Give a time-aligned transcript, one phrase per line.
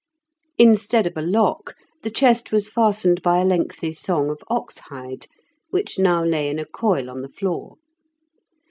[0.57, 5.27] Instead of a lock, the chest was fastened by a lengthy thong of oxhide,
[5.69, 7.75] which now lay in a coil on the floor.